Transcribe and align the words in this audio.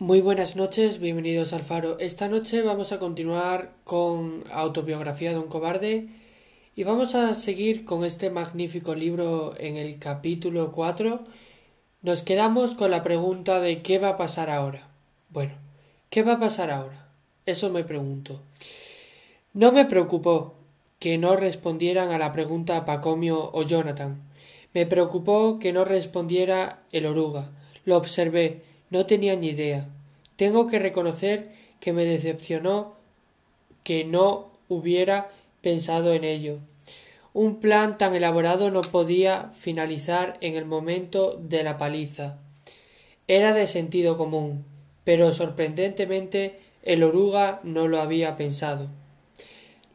Muy 0.00 0.20
buenas 0.20 0.54
noches, 0.54 1.00
bienvenidos 1.00 1.52
al 1.52 1.64
Faro. 1.64 1.98
Esta 1.98 2.28
noche 2.28 2.62
vamos 2.62 2.92
a 2.92 3.00
continuar 3.00 3.72
con 3.82 4.44
Autobiografía 4.52 5.32
de 5.32 5.40
un 5.40 5.48
cobarde 5.48 6.06
y 6.76 6.84
vamos 6.84 7.16
a 7.16 7.34
seguir 7.34 7.84
con 7.84 8.04
este 8.04 8.30
magnífico 8.30 8.94
libro 8.94 9.54
en 9.58 9.74
el 9.74 9.98
capítulo 9.98 10.70
4. 10.70 11.24
Nos 12.02 12.22
quedamos 12.22 12.76
con 12.76 12.92
la 12.92 13.02
pregunta 13.02 13.60
de 13.60 13.82
¿qué 13.82 13.98
va 13.98 14.10
a 14.10 14.16
pasar 14.16 14.50
ahora? 14.50 14.86
Bueno, 15.30 15.54
¿qué 16.10 16.22
va 16.22 16.34
a 16.34 16.40
pasar 16.40 16.70
ahora? 16.70 17.08
Eso 17.44 17.68
me 17.68 17.82
pregunto. 17.82 18.40
No 19.52 19.72
me 19.72 19.84
preocupó 19.84 20.54
que 21.00 21.18
no 21.18 21.34
respondieran 21.34 22.12
a 22.12 22.18
la 22.18 22.32
pregunta 22.32 22.84
Pacomio 22.84 23.50
o 23.52 23.64
Jonathan. 23.64 24.22
Me 24.74 24.86
preocupó 24.86 25.58
que 25.58 25.72
no 25.72 25.84
respondiera 25.84 26.84
el 26.92 27.04
oruga. 27.04 27.50
Lo 27.84 27.96
observé 27.96 28.62
no 28.90 29.04
tenía 29.06 29.36
ni 29.36 29.48
idea. 29.48 29.86
Tengo 30.38 30.68
que 30.68 30.78
reconocer 30.78 31.48
que 31.80 31.92
me 31.92 32.04
decepcionó 32.04 32.94
que 33.82 34.04
no 34.04 34.52
hubiera 34.68 35.32
pensado 35.62 36.12
en 36.12 36.22
ello. 36.22 36.58
Un 37.34 37.58
plan 37.58 37.98
tan 37.98 38.14
elaborado 38.14 38.70
no 38.70 38.82
podía 38.82 39.50
finalizar 39.58 40.38
en 40.40 40.54
el 40.54 40.64
momento 40.64 41.36
de 41.42 41.64
la 41.64 41.76
paliza. 41.76 42.38
Era 43.26 43.52
de 43.52 43.66
sentido 43.66 44.16
común, 44.16 44.64
pero 45.02 45.32
sorprendentemente 45.32 46.60
el 46.84 47.02
oruga 47.02 47.58
no 47.64 47.88
lo 47.88 48.00
había 48.00 48.36
pensado. 48.36 48.86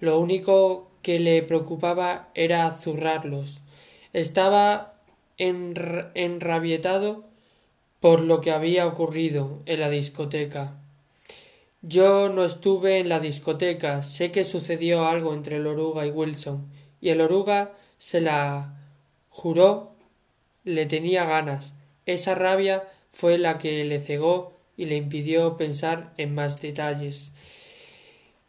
Lo 0.01 0.19
único 0.19 0.89
que 1.03 1.19
le 1.19 1.41
preocupaba 1.41 2.27
era 2.35 2.69
zurrarlos. 2.81 3.61
Estaba 4.11 4.95
enrabietado 5.37 7.31
por 8.03 8.19
lo 8.19 8.41
que 8.41 8.51
había 8.51 8.85
ocurrido 8.85 9.61
en 9.65 9.79
la 9.79 9.89
discoteca. 9.89 10.73
Yo 11.81 12.27
no 12.27 12.43
estuve 12.43 12.99
en 12.99 13.07
la 13.07 13.21
discoteca, 13.21 14.03
sé 14.03 14.29
que 14.29 14.43
sucedió 14.43 15.05
algo 15.05 15.33
entre 15.33 15.55
el 15.55 15.67
oruga 15.67 16.05
y 16.05 16.09
Wilson, 16.09 16.67
y 16.99 17.11
el 17.11 17.21
oruga 17.21 17.71
se 17.99 18.19
la 18.19 18.77
juró 19.29 19.95
le 20.65 20.85
tenía 20.85 21.23
ganas. 21.23 21.71
Esa 22.05 22.35
rabia 22.35 22.83
fue 23.13 23.37
la 23.37 23.57
que 23.57 23.85
le 23.85 24.01
cegó 24.01 24.51
y 24.75 24.83
le 24.83 24.97
impidió 24.97 25.55
pensar 25.55 26.13
en 26.17 26.35
más 26.35 26.61
detalles. 26.61 27.31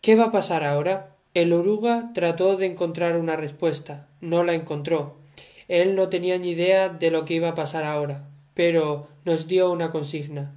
¿Qué 0.00 0.16
va 0.16 0.24
a 0.24 0.32
pasar 0.32 0.64
ahora? 0.64 1.14
El 1.32 1.52
oruga 1.52 2.10
trató 2.12 2.56
de 2.56 2.66
encontrar 2.66 3.16
una 3.16 3.36
respuesta. 3.36 4.08
No 4.20 4.42
la 4.42 4.54
encontró. 4.54 5.14
Él 5.68 5.94
no 5.94 6.08
tenía 6.08 6.38
ni 6.38 6.48
idea 6.48 6.88
de 6.88 7.12
lo 7.12 7.24
que 7.24 7.34
iba 7.34 7.50
a 7.50 7.54
pasar 7.54 7.84
ahora 7.84 8.33
pero 8.54 9.08
nos 9.24 9.46
dio 9.46 9.70
una 9.70 9.90
consigna. 9.90 10.54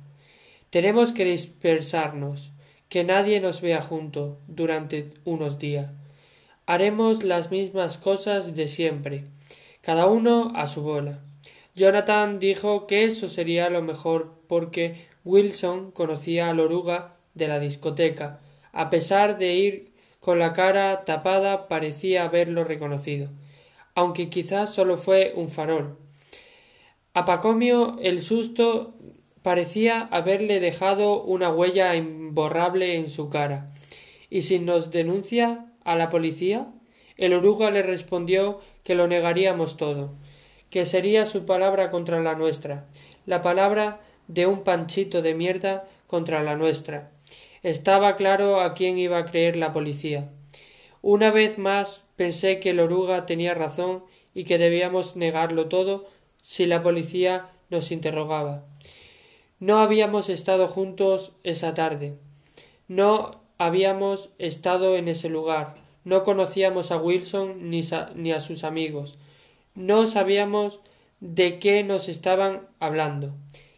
Tenemos 0.70 1.12
que 1.12 1.26
dispersarnos, 1.26 2.52
que 2.89 3.04
nadie 3.04 3.39
nos 3.39 3.62
vea 3.62 3.81
junto 3.81 4.38
durante 4.48 5.12
unos 5.26 5.59
días. 5.59 5.92
Haremos 6.66 7.23
las 7.23 7.52
mismas 7.52 7.98
cosas 7.98 8.56
de 8.56 8.67
siempre, 8.67 9.26
cada 9.81 10.06
uno 10.08 10.52
a 10.56 10.67
su 10.67 10.84
bola. 10.84 11.20
Jonathan 11.76 12.39
dijo 12.39 12.88
que 12.88 13.06
eso 13.06 13.30
sería 13.30 13.70
lo 13.70 13.81
mejor 13.81 14.34
porque 14.48 15.08
Wilson 15.23 15.92
conocía 15.92 16.50
al 16.50 16.59
oruga 16.59 17.16
de 17.36 17.48
la 17.48 17.59
discoteca. 17.59 18.39
A 18.72 18.89
pesar 18.89 19.38
de 19.38 19.54
ir 19.54 19.92
con 20.20 20.39
la 20.39 20.54
cara 20.54 21.06
tapada 21.06 21.67
parecía 21.67 22.23
haberlo 22.23 22.64
reconocido, 22.64 23.30
aunque 23.95 24.30
quizás 24.30 24.73
solo 24.73 24.98
fue 24.98 25.34
un 25.36 25.50
farol. 25.50 25.98
A 27.18 27.26
Pacomio 27.26 27.98
el 28.00 28.22
susto 28.22 28.94
parecía 29.42 30.02
haberle 30.12 30.60
dejado 30.60 31.23
una 31.23 31.50
huella 31.50 31.96
imborrable 31.96 32.96
en 32.96 33.10
su 33.10 33.28
cara. 33.32 33.72
¿Y 34.30 34.44
si 34.44 34.60
nos 34.60 34.92
denuncia 34.92 35.66
a 35.84 35.95
la 35.95 36.12
policía? 36.12 36.67
El 37.16 37.33
oruga 37.33 37.72
le 37.72 37.82
respondió 37.82 38.60
que 38.83 38.94
lo 38.94 39.08
negaríamos 39.08 39.78
todo, 39.78 40.14
que 40.70 40.86
sería 40.86 41.26
su 41.26 41.48
palabra 41.48 41.89
contra 41.89 42.22
la 42.22 42.36
nuestra, 42.36 42.86
la 43.26 43.42
palabra 43.42 43.99
de 44.28 44.45
un 44.45 44.64
panchito 44.64 45.23
de 45.23 45.34
mierda 45.34 45.88
contra 46.05 46.44
la 46.44 46.55
nuestra. 46.55 47.10
Estaba 47.64 48.16
claro 48.16 48.61
a 48.61 48.76
quién 48.76 48.99
iba 48.99 49.17
a 49.17 49.26
creer 49.26 49.55
la 49.55 49.73
policía. 49.73 50.30
Una 51.02 51.32
vez 51.32 51.58
más 51.58 52.04
pensé 52.16 52.60
que 52.60 52.70
el 52.70 52.80
oruga 52.80 53.26
tenía 53.26 53.55
razón 53.55 54.04
y 54.36 54.44
que 54.44 54.60
debíamos 54.60 55.16
negarlo 55.16 55.67
todo 55.67 56.05
si 56.48 56.66
la 56.66 56.82
policía 56.82 57.50
nos 57.70 57.92
interrogaba. 57.92 58.64
No 59.60 59.80
habíamos 59.80 60.30
estado 60.30 60.70
juntos 60.70 61.34
esa 61.44 61.74
tarde. 61.74 62.16
No 62.88 63.42
habíamos 63.58 64.30
estado 64.38 64.96
en 64.96 65.10
ese 65.10 65.28
lugar. 65.28 65.76
No 66.06 66.24
conocíamos 66.24 66.92
a 66.92 66.98
Wilson 67.00 67.70
ni, 67.70 67.82
ni 68.16 68.32
a 68.32 68.40
sus 68.40 68.64
amigos. 68.64 69.18
No 69.76 70.08
sabíamos 70.08 70.80
de 71.20 71.60
qué 71.60 71.84
nos 71.84 72.08
estaban 72.08 72.70
hablando. 72.80 73.34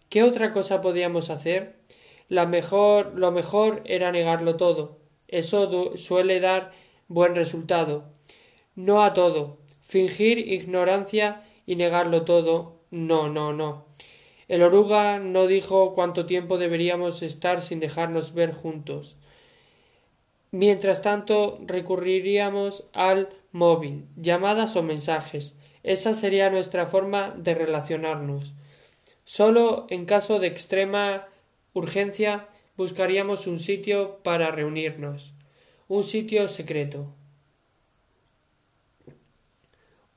¿Qué 0.09 0.21
otra 0.21 0.53
cosa 0.53 0.79
podíamos 0.79 1.31
hacer? 1.31 1.79
La 2.27 2.45
mejor, 2.45 3.13
lo 3.15 3.31
mejor 3.31 3.81
era 3.85 4.11
negarlo 4.11 4.57
todo. 4.57 4.99
Eso 5.27 5.97
suele 5.97 6.39
dar 6.39 6.71
buen 7.07 7.33
resultado. 7.33 8.03
No 8.75 9.03
a 9.03 9.15
todo. 9.15 9.57
Fingir 9.81 10.37
ignorancia 10.37 11.45
y 11.69 11.75
negarlo 11.75 12.23
todo. 12.23 12.79
No, 12.89 13.29
no, 13.29 13.53
no. 13.53 13.85
El 14.47 14.63
oruga 14.63 15.19
no 15.19 15.45
dijo 15.45 15.93
cuánto 15.93 16.25
tiempo 16.25 16.57
deberíamos 16.57 17.21
estar 17.21 17.61
sin 17.61 17.79
dejarnos 17.79 18.33
ver 18.33 18.53
juntos. 18.53 19.17
Mientras 20.49 21.03
tanto, 21.03 21.59
recurriríamos 21.63 22.85
al 22.91 23.29
móvil, 23.51 24.07
llamadas 24.15 24.75
o 24.77 24.81
mensajes. 24.81 25.53
Esa 25.83 26.15
sería 26.15 26.49
nuestra 26.49 26.87
forma 26.87 27.35
de 27.37 27.53
relacionarnos. 27.53 28.53
Solo 29.23 29.85
en 29.91 30.05
caso 30.07 30.39
de 30.39 30.47
extrema 30.47 31.27
urgencia 31.73 32.47
buscaríamos 32.77 33.45
un 33.45 33.59
sitio 33.59 34.17
para 34.23 34.49
reunirnos, 34.49 35.33
un 35.87 36.03
sitio 36.03 36.47
secreto 36.47 37.13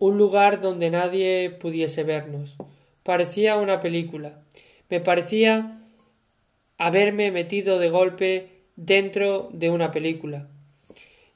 un 0.03 0.19
lugar 0.19 0.61
donde 0.61 0.91
nadie 0.91 1.49
pudiese 1.49 2.03
vernos. 2.03 2.57
Parecía 3.05 3.57
una 3.57 3.81
película. 3.81 4.41
Me 4.89 4.99
parecía 4.99 5.79
haberme 6.77 7.31
metido 7.31 7.79
de 7.79 7.89
golpe 7.89 8.49
dentro 8.75 9.49
de 9.53 9.71
una 9.71 9.93
película. 9.93 10.49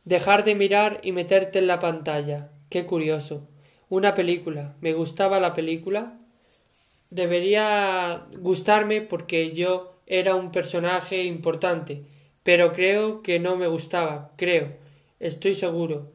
Dejar 0.05 0.43
de 0.43 0.57
mirar 0.57 0.99
y 1.05 1.13
meterte 1.13 1.61
en 1.61 1.69
la 1.69 1.79
pantalla. 1.79 2.51
Qué 2.69 2.87
curioso. 2.87 3.47
Una 3.89 4.15
película. 4.15 4.75
¿Me 4.81 4.95
gustaba 4.95 5.39
la 5.39 5.55
película? 5.55 6.19
Debería 7.11 8.27
gustarme 8.37 9.01
porque 9.01 9.53
yo 9.53 9.93
era 10.09 10.35
un 10.35 10.51
personaje 10.51 11.23
importante, 11.23 12.03
pero 12.43 12.73
creo 12.73 13.23
que 13.23 13.39
no 13.39 13.55
me 13.55 13.69
gustaba, 13.69 14.33
creo, 14.37 14.73
estoy 15.21 15.55
seguro. 15.55 16.11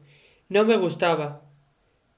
No 0.50 0.66
me 0.66 0.76
gustaba, 0.76 1.42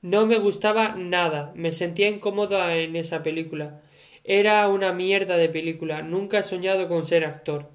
no 0.05 0.27
me 0.27 0.37
gustaba 0.37 0.97
nada, 0.97 1.51
me 1.55 1.73
sentía 1.73 2.11
incómoda 2.11 2.77
en 2.77 2.95
esa 2.95 3.23
película. 3.23 3.81
Era 4.23 4.69
una 4.69 4.93
mierda 4.93 5.39
de 5.39 5.49
película, 5.49 6.03
nunca 6.03 6.41
he 6.41 6.43
soñado 6.43 6.89
con 6.89 7.07
ser 7.07 7.25
actor. 7.25 7.71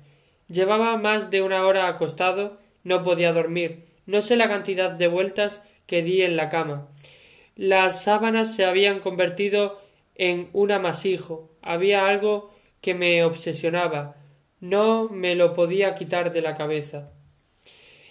Llevaba 0.48 0.96
más 0.98 1.32
de 1.32 1.42
una 1.42 1.66
hora 1.66 1.88
acostado, 1.88 2.60
no 2.84 3.02
podía 3.02 3.34
dormir, 3.34 3.86
no 4.06 4.22
sé 4.22 4.36
la 4.36 4.48
cantidad 4.48 4.92
de 4.92 5.08
vueltas 5.08 5.64
que 5.88 6.04
di 6.04 6.22
en 6.22 6.38
la 6.38 6.50
cama. 6.50 6.90
Las 7.56 8.04
sábanas 8.04 8.56
se 8.56 8.64
habían 8.64 9.00
convertido 9.00 9.82
en 10.14 10.50
un 10.54 10.72
amasijo, 10.72 11.50
había 11.64 12.06
algo 12.06 12.54
que 12.80 12.94
me 12.94 13.24
obsesionaba, 13.24 14.18
no 14.60 15.10
me 15.10 15.34
lo 15.34 15.56
podía 15.56 15.96
quitar 15.96 16.32
de 16.32 16.44
la 16.44 16.56
cabeza. 16.56 17.10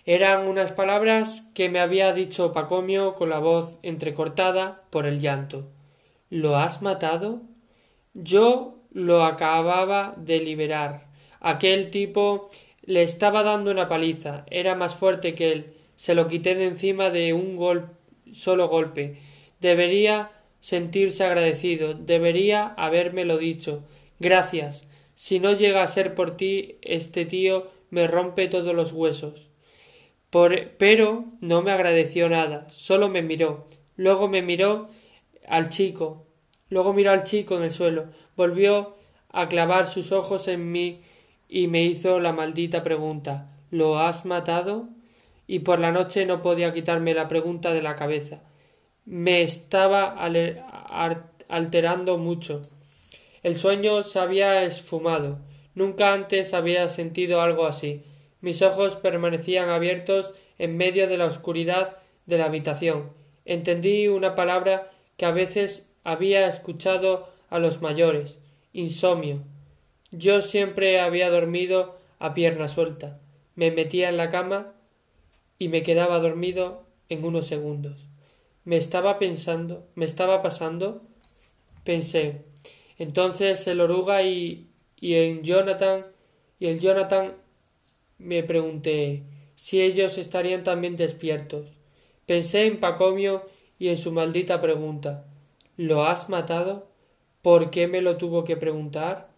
Eran 0.09 0.49
unas 0.49 0.73
palabras 0.73 1.43
que 1.53 1.69
me 1.69 1.81
había 1.81 2.15
dicho 2.15 2.55
Pacomio 2.55 3.15
con 3.15 3.29
la 3.29 3.41
voz 3.41 3.79
entrecortada 3.83 4.85
por 4.89 5.05
el 5.05 5.21
llanto. 5.21 5.69
¿Lo 6.31 6.57
has 6.57 6.81
matado? 6.81 7.43
Yo 8.15 8.79
lo 8.91 9.23
acababa 9.23 10.15
de 10.17 10.41
liberar. 10.41 11.09
Aquel 11.41 11.91
tipo 11.91 12.49
le 12.87 13.03
estaba 13.03 13.43
dando 13.43 13.71
una 13.71 13.87
paliza. 13.87 14.47
Era 14.51 14.75
más 14.75 14.95
fuerte 14.95 15.35
que 15.35 15.53
él. 15.53 15.75
Se 15.97 16.15
lo 16.15 16.27
quité 16.27 16.55
de 16.55 16.69
encima 16.69 17.11
de 17.11 17.35
un 17.35 17.59
solo 18.33 18.69
golpe. 18.69 19.19
Debería 19.61 20.31
sentirse 20.61 21.23
agradecido. 21.23 21.93
Debería 21.93 22.69
habérmelo 22.79 23.37
dicho. 23.37 23.85
Gracias. 24.21 24.85
Si 25.15 25.39
no 25.39 25.53
llega 25.53 25.83
a 25.83 25.87
ser 25.87 26.15
por 26.15 26.35
ti, 26.35 26.79
este 26.81 27.27
tío 27.27 27.67
me 27.91 28.07
rompe 28.07 28.49
todos 28.49 28.75
los 28.75 28.93
huesos 28.93 29.48
pero 30.31 31.25
no 31.41 31.63
me 31.63 31.73
agradeció 31.73 32.29
nada, 32.29 32.67
solo 32.71 33.09
me 33.09 33.23
miró. 33.23 33.69
Luego 33.97 34.29
me 34.29 34.43
miró 34.43 34.89
al 35.47 35.71
chico, 35.71 36.27
luego 36.69 36.93
miró 36.93 37.11
al 37.13 37.25
chico 37.25 37.57
en 37.57 37.63
el 37.65 37.71
suelo, 37.71 38.07
volvió 38.37 38.97
a 39.31 39.49
clavar 39.49 39.89
sus 39.89 40.13
ojos 40.13 40.49
en 40.49 40.71
mí 40.71 41.03
y 41.49 41.67
me 41.67 41.83
hizo 41.85 42.21
la 42.21 42.33
maldita 42.33 42.83
pregunta 42.83 43.55
¿Lo 43.71 43.99
has 43.99 44.25
matado? 44.25 44.89
y 45.47 45.61
por 45.61 45.79
la 45.79 45.93
noche 45.93 46.27
no 46.27 46.43
podía 46.43 46.75
quitarme 46.75 47.15
la 47.15 47.27
pregunta 47.27 47.73
de 47.73 47.81
la 47.81 47.97
cabeza. 47.97 48.43
Me 49.07 49.43
estaba 49.43 50.15
alterando 51.49 52.19
mucho. 52.19 52.63
El 53.43 53.57
sueño 53.57 54.03
se 54.03 54.19
había 54.19 54.63
esfumado. 54.65 55.39
Nunca 55.75 56.13
antes 56.13 56.53
había 56.53 56.87
sentido 56.89 57.41
algo 57.41 57.67
así. 57.67 58.03
Mis 58.41 58.63
ojos 58.63 58.97
permanecían 58.97 59.69
abiertos 59.69 60.35
en 60.59 60.77
medio 60.77 61.09
de 61.09 61.17
la 61.17 61.27
oscuridad 61.27 61.97
de 62.27 62.39
la 62.39 62.47
habitación. 62.47 63.11
Entendí 63.45 64.09
una 64.09 64.35
palabra 64.35 64.91
que 65.17 65.27
a 65.27 65.31
veces 65.31 65.91
había 66.05 66.49
escuchado 66.49 67.29
a 67.51 67.59
los 67.59 67.83
mayores 67.83 68.39
insomnio. 68.73 69.43
Yo 70.11 70.41
siempre 70.41 71.01
había 71.01 71.31
dormido 71.31 71.99
a 72.19 72.35
pierna 72.35 72.69
suelta. 72.69 73.21
Me 73.55 73.71
metía 73.71 74.09
en 74.09 74.17
la 74.17 74.31
cama 74.31 74.75
y 75.59 75.69
me 75.69 75.83
quedaba 75.83 76.21
dormido 76.21 76.85
en 77.09 77.25
unos 77.25 77.47
segundos. 77.47 78.07
Me 78.65 78.77
estaba 78.77 79.19
pensando, 79.19 79.87
me 79.95 80.05
estaba 80.05 80.43
pasando. 80.43 81.03
Pensé. 81.85 82.43
Entonces 82.99 83.67
el 83.67 83.81
oruga 83.81 84.23
y, 84.23 84.69
y 84.97 85.15
en 85.15 85.43
Jonathan 85.43 86.07
y 86.61 86.67
el 86.67 86.81
Jonathan 86.81 87.35
me 88.19 88.43
pregunté 88.43 89.23
si 89.55 89.81
ellos 89.81 90.19
estarían 90.19 90.65
también 90.65 90.97
despiertos. 90.97 91.67
Pensé 92.27 92.67
en 92.67 92.81
Pacomio 92.81 93.47
y 93.79 93.89
en 93.89 93.99
su 93.99 94.13
maldita 94.13 94.61
pregunta. 94.61 95.25
¿Lo 95.77 96.05
has 96.05 96.29
matado? 96.29 96.89
¿Por 97.43 97.71
qué 97.71 97.87
me 97.87 98.03
lo 98.03 98.17
tuvo 98.17 98.45
que 98.45 98.57
preguntar? 98.57 99.29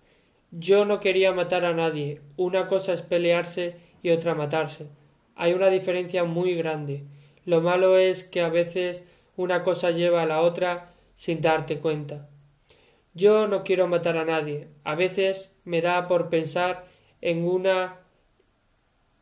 Yo 0.51 0.85
no 0.85 0.99
quería 0.99 1.33
matar 1.33 1.65
a 1.65 1.75
nadie. 1.75 2.21
Una 2.37 2.67
cosa 2.67 2.93
es 2.93 3.03
pelearse 3.03 3.77
y 4.03 4.11
otra 4.11 4.35
matarse. 4.35 4.89
Hay 5.37 5.53
una 5.53 5.69
diferencia 5.69 6.25
muy 6.25 6.55
grande. 6.55 7.05
Lo 7.45 7.61
malo 7.61 7.97
es 7.97 8.25
que 8.25 8.41
a 8.41 8.49
veces 8.49 9.05
una 9.37 9.63
cosa 9.63 9.91
lleva 9.91 10.23
a 10.23 10.27
la 10.27 10.41
otra 10.41 10.93
sin 11.15 11.41
darte 11.41 11.79
cuenta. 11.79 12.29
Yo 13.15 13.47
no 13.47 13.63
quiero 13.63 13.87
matar 13.87 14.17
a 14.17 14.25
nadie. 14.25 14.69
A 14.85 14.95
veces 14.95 15.55
me 15.65 15.81
da 15.81 16.07
por 16.07 16.31
pensar 16.31 16.87
en 17.21 17.45
una 17.45 18.01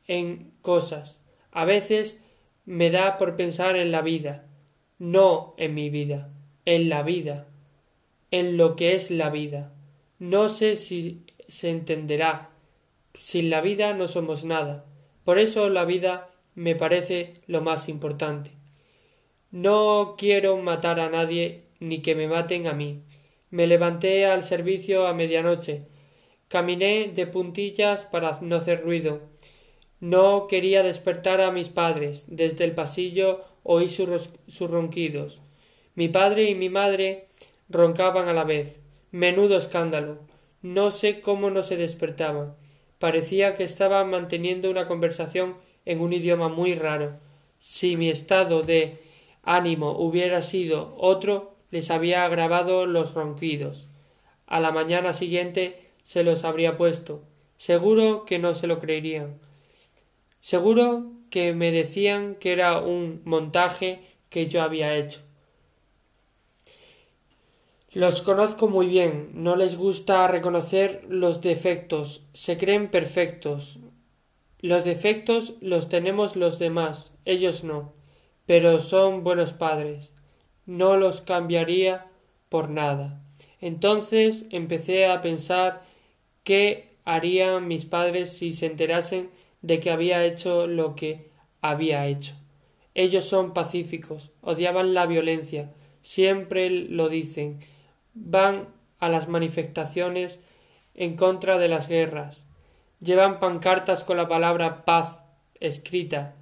en 0.09 0.53
cosas. 0.63 1.21
A 1.53 1.65
veces 1.65 2.21
me 2.65 2.91
da 2.91 3.17
por 3.19 3.37
pensar 3.37 3.77
en 3.77 3.93
la 3.93 4.03
vida. 4.03 4.47
No 4.99 5.55
en 5.59 5.75
mi 5.75 5.91
vida, 5.91 6.33
en 6.65 6.89
la 6.89 7.03
vida, 7.05 7.47
en 8.33 8.57
lo 8.57 8.75
que 8.75 8.95
es 8.95 9.13
la 9.13 9.31
vida. 9.31 9.73
No 10.19 10.49
sé 10.49 10.75
si 10.75 11.25
se 11.47 11.71
entenderá. 11.71 12.51
Sin 13.15 13.49
la 13.49 13.61
vida 13.61 13.95
no 13.95 14.09
somos 14.09 14.45
nada. 14.45 14.87
Por 15.25 15.39
eso 15.39 15.69
la 15.69 15.85
vida 15.85 16.31
me 16.55 16.75
parece 16.75 17.35
lo 17.47 17.63
más 17.63 17.89
importante. 17.89 18.51
No 19.51 20.17
quiero 20.19 20.57
matar 20.57 20.99
a 21.01 21.09
nadie 21.09 21.63
ni 21.81 22.03
que 22.03 22.15
me 22.15 22.27
maten 22.27 22.67
a 22.67 22.73
mí. 22.73 23.03
Me 23.51 23.67
levanté 23.67 24.27
al 24.27 24.43
servicio 24.43 25.07
a 25.07 25.15
medianoche. 25.15 25.83
Caminé 26.49 27.13
de 27.15 27.27
puntillas 27.27 28.05
para 28.05 28.39
no 28.43 28.57
hacer 28.57 28.83
ruido. 28.83 29.21
No 30.01 30.47
quería 30.47 30.83
despertar 30.83 31.41
a 31.41 31.51
mis 31.51 31.69
padres. 31.69 32.25
Desde 32.29 32.65
el 32.65 32.73
pasillo 32.73 33.45
oí 33.63 33.89
sus, 33.89 34.31
sus 34.47 34.71
ronquidos. 34.71 35.41
Mi 35.95 36.09
padre 36.09 36.51
y 36.51 36.55
mi 36.55 36.69
madre 36.69 37.27
roncaban 37.69 38.29
a 38.29 38.33
la 38.33 38.45
vez. 38.45 38.81
Menudo 39.11 39.59
escándalo. 39.59 40.19
No 40.63 40.91
sé 40.91 41.21
cómo 41.21 41.51
no 41.51 41.63
se 41.63 41.77
despertaban. 41.77 42.55
Parecía 42.99 43.55
que 43.55 43.65
estaban 43.65 44.11
manteniendo 44.11 44.71
una 44.71 44.87
conversación 44.87 45.57
en 45.85 46.01
un 46.01 46.13
idioma 46.13 46.49
muy 46.49 46.75
raro. 46.75 47.15
Si 47.59 47.97
mi 47.97 48.09
estado 48.09 48.63
de 48.63 48.99
ánimo 49.43 49.93
hubiera 49.93 50.43
sido 50.43 50.95
otro, 50.99 51.55
les 51.71 51.91
había 51.91 52.25
agravado 52.25 52.87
los 52.87 53.15
ronquidos. 53.15 53.87
A 54.47 54.61
la 54.61 54.71
mañana 54.71 55.13
siguiente 55.13 55.91
se 56.03 56.23
los 56.23 56.45
habría 56.45 56.77
puesto. 56.77 57.23
Seguro 57.57 58.25
que 58.25 58.39
no 58.39 58.55
se 58.55 58.67
lo 58.67 58.79
creerían. 58.79 59.39
Seguro 60.49 61.05
que 61.29 61.53
me 61.53 61.71
decían 61.73 62.35
que 62.37 62.53
era 62.53 62.81
un 62.81 63.21
montaje 63.27 64.01
que 64.31 64.47
yo 64.47 64.63
había 64.63 64.97
hecho. 64.97 65.21
Los 67.93 68.23
conozco 68.23 68.67
muy 68.67 68.87
bien, 68.87 69.29
no 69.35 69.57
les 69.57 69.77
gusta 69.77 70.27
reconocer 70.27 71.05
los 71.07 71.43
defectos, 71.43 72.25
se 72.33 72.57
creen 72.57 72.91
perfectos. 72.91 73.79
Los 74.61 74.87
defectos 74.87 75.53
los 75.61 75.91
tenemos 75.91 76.35
los 76.35 76.59
demás, 76.59 77.13
ellos 77.27 77.63
no, 77.63 77.93
pero 78.47 78.81
son 78.81 79.25
buenos 79.25 79.53
padres. 79.53 80.15
No 80.65 80.97
los 80.97 81.21
cambiaría 81.21 82.07
por 82.49 82.71
nada. 82.71 83.21
Entonces 83.61 84.47
empecé 84.49 85.05
a 85.09 85.21
pensar 85.21 85.83
qué 86.43 86.89
harían 87.05 87.69
mis 87.69 87.85
padres 87.85 88.33
si 88.33 88.55
se 88.55 88.65
enterasen 88.65 89.29
de 89.63 89.81
que 89.81 89.91
había 89.91 90.25
hecho 90.25 90.67
lo 90.67 90.95
que 90.95 91.31
había 91.61 92.07
hecho. 92.07 92.35
Ellos 92.95 93.25
son 93.25 93.55
pacíficos, 93.55 94.33
odiaban 94.41 94.95
la 94.95 95.07
violencia, 95.07 95.73
siempre 96.03 96.71
lo 96.71 97.09
dicen, 97.09 97.61
van 98.15 98.69
a 98.99 99.09
las 99.09 99.29
manifestaciones 99.29 100.41
en 100.95 101.17
contra 101.17 101.59
de 101.59 101.69
las 101.69 101.89
guerras. 101.89 102.45
Llevan 103.01 103.39
pancartas 103.39 104.03
con 104.03 104.17
la 104.17 104.29
palabra 104.29 104.85
paz 104.85 105.21
escrita. 105.61 106.35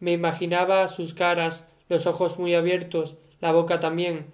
Me 0.00 0.12
imaginaba 0.12 0.88
sus 0.88 1.14
caras, 1.14 1.64
los 1.88 2.06
ojos 2.06 2.38
muy 2.38 2.54
abiertos, 2.54 3.16
la 3.40 3.52
boca 3.52 3.78
también, 3.78 4.26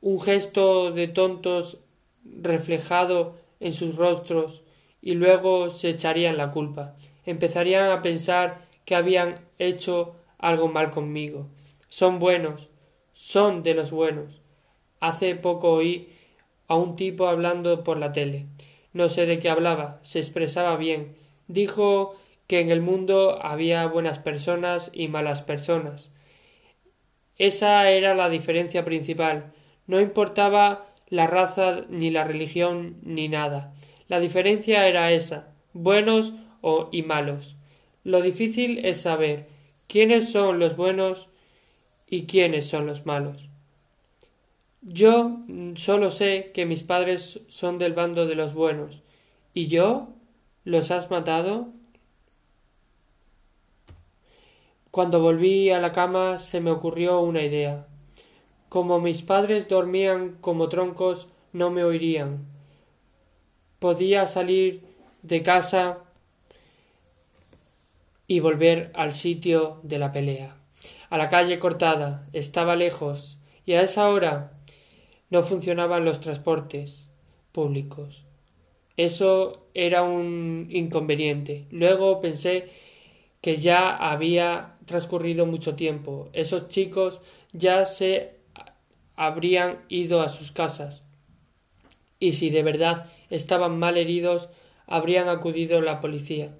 un 0.00 0.20
gesto 0.20 0.92
de 0.92 1.08
tontos 1.08 1.78
reflejado 2.24 3.36
en 3.60 3.72
sus 3.72 3.96
rostros, 3.96 4.62
y 5.00 5.14
luego 5.14 5.70
se 5.70 5.90
echarían 5.90 6.36
la 6.36 6.50
culpa. 6.50 6.96
Empezarían 7.26 7.90
a 7.90 8.02
pensar 8.02 8.66
que 8.84 8.94
habían 8.94 9.40
hecho 9.58 10.14
algo 10.38 10.68
mal 10.68 10.90
conmigo. 10.90 11.48
Son 11.88 12.18
buenos, 12.18 12.68
son 13.12 13.62
de 13.62 13.74
los 13.74 13.90
buenos. 13.90 14.40
Hace 15.00 15.34
poco 15.34 15.72
oí 15.72 16.08
a 16.68 16.76
un 16.76 16.96
tipo 16.96 17.26
hablando 17.26 17.84
por 17.84 17.98
la 17.98 18.12
tele. 18.12 18.46
No 18.92 19.08
sé 19.08 19.26
de 19.26 19.38
qué 19.38 19.50
hablaba, 19.50 20.00
se 20.02 20.20
expresaba 20.20 20.76
bien. 20.76 21.16
Dijo 21.48 22.16
que 22.46 22.60
en 22.60 22.70
el 22.70 22.80
mundo 22.80 23.38
había 23.42 23.86
buenas 23.86 24.18
personas 24.18 24.90
y 24.92 25.08
malas 25.08 25.42
personas. 25.42 26.10
Esa 27.36 27.90
era 27.90 28.14
la 28.14 28.28
diferencia 28.28 28.84
principal. 28.84 29.52
No 29.86 30.00
importaba 30.00 30.86
la 31.08 31.26
raza 31.26 31.84
ni 31.88 32.10
la 32.10 32.24
religión 32.24 32.96
ni 33.02 33.28
nada. 33.28 33.74
La 34.08 34.20
diferencia 34.20 34.86
era 34.88 35.12
esa 35.12 35.52
buenos 35.76 36.32
o 36.68 36.88
y 36.90 37.04
malos. 37.04 37.54
Lo 38.02 38.20
difícil 38.22 38.84
es 38.84 39.02
saber 39.02 39.46
quiénes 39.86 40.32
son 40.32 40.58
los 40.58 40.76
buenos 40.76 41.28
y 42.08 42.26
quiénes 42.26 42.66
son 42.68 42.88
los 42.88 43.06
malos. 43.06 43.48
Yo 44.82 45.38
solo 45.76 46.10
sé 46.10 46.50
que 46.54 46.66
mis 46.66 46.82
padres 46.82 47.40
son 47.46 47.78
del 47.78 47.92
bando 47.92 48.26
de 48.26 48.34
los 48.34 48.52
buenos. 48.52 49.00
¿Y 49.54 49.68
yo? 49.68 50.08
¿Los 50.64 50.90
has 50.90 51.08
matado? 51.08 51.68
Cuando 54.90 55.20
volví 55.20 55.70
a 55.70 55.78
la 55.78 55.92
cama 55.92 56.38
se 56.38 56.60
me 56.60 56.72
ocurrió 56.72 57.20
una 57.20 57.42
idea. 57.42 57.86
Como 58.68 58.98
mis 58.98 59.22
padres 59.22 59.68
dormían 59.68 60.38
como 60.40 60.68
troncos, 60.68 61.28
no 61.52 61.70
me 61.70 61.84
oirían. 61.84 62.44
Podía 63.78 64.26
salir 64.26 64.82
de 65.22 65.44
casa 65.44 66.05
y 68.26 68.40
volver 68.40 68.90
al 68.94 69.12
sitio 69.12 69.80
de 69.82 69.98
la 69.98 70.12
pelea. 70.12 70.56
A 71.10 71.18
la 71.18 71.28
calle 71.28 71.58
cortada. 71.58 72.26
Estaba 72.32 72.76
lejos. 72.76 73.38
Y 73.64 73.72
a 73.72 73.82
esa 73.82 74.08
hora 74.08 74.52
no 75.30 75.42
funcionaban 75.42 76.04
los 76.04 76.20
transportes 76.20 77.08
públicos. 77.52 78.24
Eso 78.96 79.66
era 79.74 80.02
un 80.02 80.68
inconveniente. 80.70 81.66
Luego 81.70 82.20
pensé 82.20 82.70
que 83.40 83.58
ya 83.58 83.94
había 83.94 84.76
transcurrido 84.86 85.46
mucho 85.46 85.76
tiempo. 85.76 86.30
Esos 86.32 86.68
chicos 86.68 87.20
ya 87.52 87.84
se 87.84 88.36
habrían 89.14 89.84
ido 89.88 90.22
a 90.22 90.28
sus 90.28 90.52
casas. 90.52 91.02
Y 92.18 92.32
si 92.32 92.50
de 92.50 92.62
verdad 92.62 93.06
estaban 93.30 93.78
mal 93.78 93.96
heridos, 93.96 94.48
habrían 94.86 95.28
acudido 95.28 95.80
la 95.80 96.00
policía, 96.00 96.54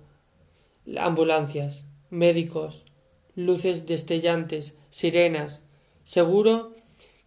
ambulancias, 0.99 1.87
médicos, 2.11 2.85
luces 3.35 3.87
destellantes, 3.87 4.79
sirenas. 4.91 5.65
Seguro 6.05 6.75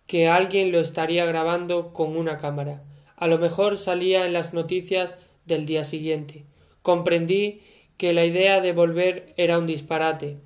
que 0.08 0.28
alguien 0.28 0.72
lo 0.72 0.80
estaría 0.80 1.26
grabando 1.26 1.94
con 1.94 2.16
una 2.18 2.38
cámara. 2.38 2.84
A 3.16 3.28
lo 3.28 3.38
mejor 3.38 3.78
salía 3.78 4.26
en 4.26 4.34
las 4.34 4.54
noticias 4.54 5.16
del 5.46 5.66
día 5.66 5.84
siguiente. 5.84 6.46
Comprendí 6.82 7.62
que 7.98 8.14
la 8.14 8.26
idea 8.26 8.62
de 8.62 8.72
volver 8.72 9.34
era 9.36 9.60
un 9.60 9.68
disparate. 9.68 10.38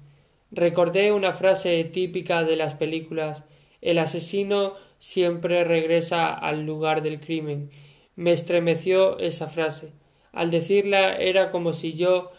Recordé 0.51 1.11
una 1.11 1.33
frase 1.33 1.83
típica 1.83 2.43
de 2.43 2.55
las 2.55 2.73
películas 2.73 3.43
el 3.83 3.99
asesino 3.99 4.75
siempre 4.97 5.65
regresa 5.65 6.33
al 6.33 6.65
lugar 6.65 7.01
del 7.01 7.19
crimen. 7.19 7.69
Me 8.15 8.31
estremeció 8.31 9.19
esa 9.19 9.47
frase. 9.47 9.91
Al 10.31 10.51
decirla 10.51 11.17
era 11.17 11.51
como 11.51 11.73
si 11.73 11.91
yo 11.91 12.31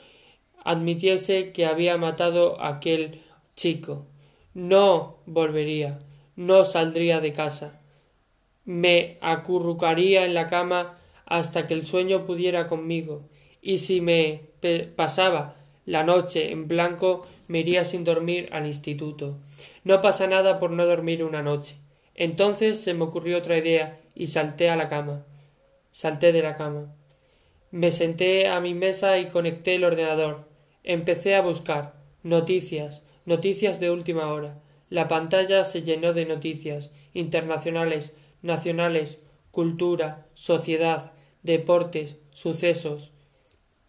admitiese 0.64 1.52
que 1.52 1.66
había 1.66 1.97
matado 1.97 2.61
a 2.61 2.68
aquel 2.68 3.23
chico. 3.54 4.06
No 4.54 5.18
volvería, 5.26 6.00
no 6.37 6.64
saldría 6.64 7.21
de 7.21 7.33
casa. 7.33 7.80
Me 8.64 9.18
acurrucaría 9.21 10.25
en 10.25 10.35
la 10.35 10.49
cama 10.49 10.99
hasta 11.26 11.66
que 11.66 11.75
el 11.75 11.87
sueño 11.87 12.26
pudiera 12.26 12.66
conmigo, 12.66 13.28
y 13.62 13.78
si 13.78 14.00
me 14.00 14.40
pasaba 14.97 15.56
la 15.87 16.02
noche 16.02 16.50
en 16.50 16.66
blanco 16.66 17.26
me 17.47 17.61
iría 17.61 17.85
sin 17.85 18.04
dormir 18.04 18.49
al 18.52 18.66
instituto. 18.66 19.37
No 19.85 20.00
pasa 20.00 20.26
nada 20.26 20.59
por 20.59 20.71
no 20.71 20.87
dormir 20.87 21.23
una 21.23 21.42
noche. 21.42 21.76
Entonces 22.14 22.80
se 22.80 22.94
me 22.94 23.04
ocurrió 23.04 23.38
otra 23.38 23.59
idea 23.59 24.00
y 24.14 24.28
salté 24.28 24.71
a 24.71 24.76
la 24.76 24.88
cama. 24.88 25.25
Salté 25.92 26.33
de 26.33 26.42
la 26.42 26.54
cama. 26.54 26.94
Me 27.71 27.90
senté 27.90 28.49
a 28.49 28.61
mi 28.61 28.73
mesa 28.73 29.18
y 29.18 29.26
conecté 29.26 29.75
el 29.75 29.85
ordenador. 29.85 30.53
Empecé 30.84 31.34
a 31.34 31.40
buscar 31.40 31.94
noticias, 32.22 33.02
noticias 33.24 33.80
de 33.80 33.90
última 33.90 34.30
hora. 34.30 34.60
La 34.90 35.08
pantalla 35.08 35.64
se 35.64 35.82
llenó 35.82 36.12
de 36.12 36.26
noticias 36.26 36.92
internacionales, 37.14 38.12
nacionales, 38.42 39.22
cultura, 39.50 40.26
sociedad, 40.34 41.12
deportes, 41.42 42.18
sucesos. 42.32 43.12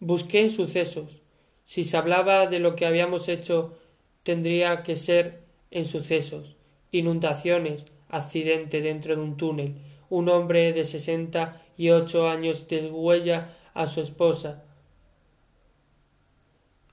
Busqué 0.00 0.48
sucesos. 0.48 1.20
Si 1.64 1.84
se 1.84 1.98
hablaba 1.98 2.46
de 2.46 2.60
lo 2.60 2.76
que 2.76 2.86
habíamos 2.86 3.28
hecho, 3.28 3.76
tendría 4.22 4.82
que 4.82 4.96
ser 4.96 5.42
en 5.70 5.84
sucesos, 5.84 6.56
inundaciones, 6.92 7.84
accidente 8.08 8.80
dentro 8.80 9.16
de 9.16 9.22
un 9.22 9.36
túnel, 9.36 9.74
un 10.08 10.30
hombre 10.30 10.72
de 10.72 10.86
sesenta 10.86 11.62
y 11.76 11.90
ocho 11.90 12.28
años 12.28 12.68
deshuella 12.68 13.54
a 13.74 13.86
su 13.86 14.00
esposa. 14.00 14.65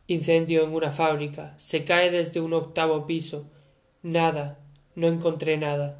Incendio 0.08 0.64
en 0.64 0.74
una 0.74 0.92
fábrica. 0.92 1.56
Se 1.58 1.86
cae 1.86 2.12
desde 2.12 2.42
un 2.42 2.54
octavo 2.54 3.06
piso. 3.08 3.50
Nada. 4.02 4.60
No 4.96 5.08
encontré 5.08 5.58
nada. 5.58 6.00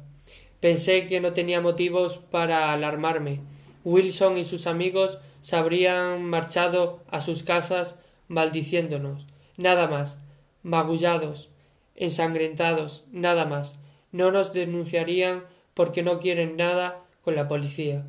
Pensé 0.60 1.06
que 1.06 1.20
no 1.20 1.32
tenía 1.32 1.60
motivos 1.60 2.18
para 2.18 2.72
alarmarme. 2.72 3.40
Wilson 3.84 4.38
y 4.38 4.44
sus 4.44 4.66
amigos 4.66 5.18
se 5.40 5.56
habrían 5.56 6.22
marchado 6.24 7.00
a 7.10 7.20
sus 7.20 7.42
casas 7.42 7.96
maldiciéndonos. 8.28 9.26
Nada 9.56 9.88
más. 9.88 10.16
Magullados, 10.62 11.50
ensangrentados, 11.94 13.04
nada 13.12 13.44
más. 13.44 13.78
No 14.12 14.30
nos 14.30 14.52
denunciarían 14.52 15.44
porque 15.74 16.02
no 16.02 16.20
quieren 16.20 16.56
nada 16.56 17.02
con 17.22 17.34
la 17.34 17.48
policía 17.48 18.06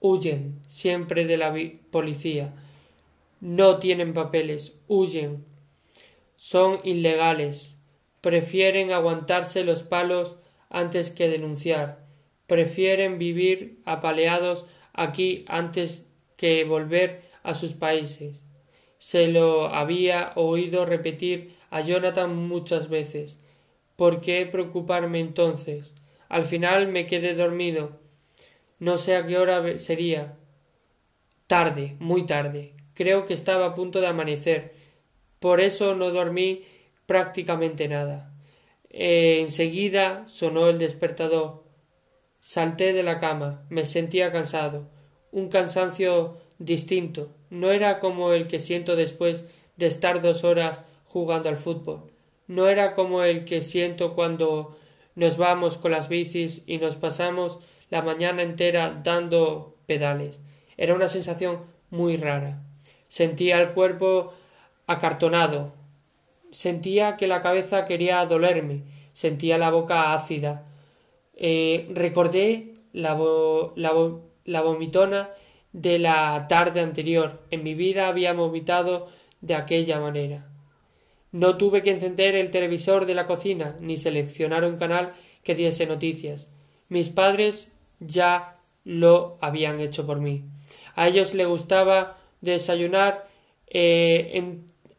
huyen 0.00 0.60
siempre 0.68 1.26
de 1.26 1.36
la 1.36 1.54
policía. 1.90 2.54
No 3.40 3.78
tienen 3.78 4.14
papeles, 4.14 4.72
huyen. 4.88 5.44
Son 6.36 6.80
ilegales. 6.84 7.76
Prefieren 8.20 8.90
aguantarse 8.92 9.64
los 9.64 9.82
palos 9.82 10.36
antes 10.70 11.10
que 11.10 11.28
denunciar. 11.28 12.04
Prefieren 12.46 13.18
vivir 13.18 13.80
apaleados 13.84 14.66
aquí 14.92 15.44
antes 15.46 16.06
que 16.36 16.64
volver 16.64 17.22
a 17.42 17.54
sus 17.54 17.74
países. 17.74 18.42
Se 18.98 19.28
lo 19.28 19.66
había 19.66 20.32
oído 20.34 20.84
repetir 20.84 21.54
a 21.70 21.82
Jonathan 21.82 22.34
muchas 22.34 22.88
veces. 22.88 23.38
¿Por 23.96 24.20
qué 24.20 24.46
preocuparme 24.46 25.20
entonces? 25.20 25.92
Al 26.28 26.44
final 26.44 26.88
me 26.88 27.06
quedé 27.06 27.34
dormido 27.34 27.98
no 28.80 28.96
sé 28.96 29.16
a 29.16 29.26
qué 29.26 29.38
hora 29.38 29.78
sería. 29.78 30.36
Tarde, 31.48 31.96
muy 31.98 32.26
tarde. 32.26 32.74
Creo 32.94 33.26
que 33.26 33.34
estaba 33.34 33.66
a 33.66 33.74
punto 33.74 34.00
de 34.00 34.06
amanecer. 34.06 34.74
Por 35.40 35.60
eso 35.60 35.94
no 35.94 36.10
dormí 36.10 36.64
prácticamente 37.06 37.88
nada. 37.88 38.32
Eh, 38.90 39.40
enseguida 39.40 40.24
sonó 40.28 40.68
el 40.68 40.78
despertador. 40.78 41.64
Salté 42.40 42.92
de 42.92 43.02
la 43.02 43.18
cama. 43.18 43.64
Me 43.68 43.84
sentía 43.84 44.32
cansado. 44.32 44.88
Un 45.32 45.48
cansancio 45.48 46.38
distinto. 46.58 47.30
No 47.50 47.70
era 47.70 47.98
como 47.98 48.32
el 48.32 48.48
que 48.48 48.60
siento 48.60 48.96
después 48.96 49.44
de 49.76 49.86
estar 49.86 50.20
dos 50.20 50.44
horas 50.44 50.80
jugando 51.04 51.48
al 51.48 51.56
fútbol. 51.56 52.10
No 52.46 52.68
era 52.68 52.94
como 52.94 53.22
el 53.22 53.44
que 53.44 53.60
siento 53.60 54.14
cuando 54.14 54.76
nos 55.14 55.36
vamos 55.36 55.76
con 55.76 55.92
las 55.92 56.08
bicis 56.08 56.62
y 56.66 56.78
nos 56.78 56.96
pasamos 56.96 57.60
la 57.90 58.02
mañana 58.02 58.42
entera 58.42 59.00
dando 59.02 59.76
pedales. 59.86 60.40
Era 60.76 60.94
una 60.94 61.08
sensación 61.08 61.64
muy 61.90 62.16
rara. 62.16 62.62
Sentía 63.08 63.60
el 63.60 63.70
cuerpo 63.72 64.32
acartonado. 64.88 65.74
Sentía 66.50 67.16
que 67.16 67.28
la 67.28 67.40
cabeza 67.42 67.84
quería 67.84 68.26
dolerme. 68.26 68.82
Sentía 69.12 69.58
la 69.58 69.70
boca 69.70 70.12
ácida. 70.12 70.66
Eh, 71.36 71.88
recordé 71.92 72.74
la, 72.92 73.16
la 74.44 74.62
vomitona 74.62 75.30
de 75.72 75.98
la 76.00 76.46
tarde 76.48 76.80
anterior. 76.80 77.42
En 77.50 77.62
mi 77.62 77.74
vida 77.74 78.08
había 78.08 78.32
vomitado 78.32 79.08
de 79.40 79.54
aquella 79.54 80.00
manera. 80.00 80.48
No 81.30 81.58
tuve 81.58 81.82
que 81.82 81.90
encender 81.90 82.34
el 82.34 82.50
televisor 82.50 83.04
de 83.04 83.14
la 83.14 83.26
cocina 83.26 83.76
ni 83.80 83.96
seleccionar 83.96 84.64
un 84.64 84.78
canal 84.78 85.12
que 85.44 85.54
diese 85.54 85.86
noticias. 85.86 86.48
Mis 86.88 87.10
padres 87.10 87.68
ya 88.00 88.56
lo 88.84 89.36
habían 89.42 89.80
hecho 89.80 90.06
por 90.06 90.20
mí. 90.20 90.44
A 90.94 91.08
ellos 91.08 91.34
les 91.34 91.46
gustaba 91.46 92.18
desayunar 92.40 93.28
eh, 93.66 94.30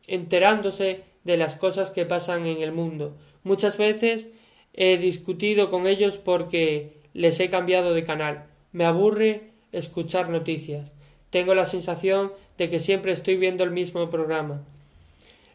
enterándose 0.09 1.03
de 1.23 1.37
las 1.37 1.55
cosas 1.55 1.91
que 1.91 2.05
pasan 2.05 2.45
en 2.45 2.61
el 2.61 2.71
mundo. 2.71 3.15
Muchas 3.43 3.77
veces 3.77 4.29
he 4.73 4.97
discutido 4.97 5.69
con 5.69 5.87
ellos 5.87 6.17
porque 6.17 6.99
les 7.13 7.39
he 7.39 7.49
cambiado 7.49 7.93
de 7.93 8.03
canal. 8.03 8.45
Me 8.71 8.85
aburre 8.85 9.51
escuchar 9.71 10.29
noticias. 10.29 10.93
Tengo 11.29 11.53
la 11.55 11.65
sensación 11.65 12.31
de 12.57 12.69
que 12.69 12.79
siempre 12.79 13.11
estoy 13.11 13.37
viendo 13.37 13.63
el 13.63 13.71
mismo 13.71 14.09
programa. 14.09 14.63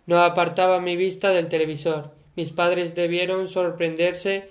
No 0.06 0.20
apartaba 0.22 0.80
mi 0.80 0.96
vista 0.96 1.30
del 1.30 1.48
televisor. 1.48 2.12
Mis 2.36 2.50
padres 2.50 2.94
debieron 2.94 3.48
sorprenderse 3.48 4.48